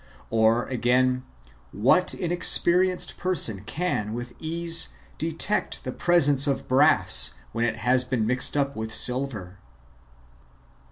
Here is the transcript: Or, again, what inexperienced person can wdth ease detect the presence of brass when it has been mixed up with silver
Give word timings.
Or, 0.31 0.65
again, 0.65 1.25
what 1.71 2.15
inexperienced 2.15 3.19
person 3.19 3.63
can 3.65 4.15
wdth 4.15 4.33
ease 4.39 4.87
detect 5.19 5.83
the 5.83 5.91
presence 5.91 6.47
of 6.47 6.67
brass 6.67 7.35
when 7.51 7.65
it 7.65 7.75
has 7.75 8.03
been 8.03 8.25
mixed 8.25 8.57
up 8.57 8.75
with 8.75 8.91
silver 8.91 9.59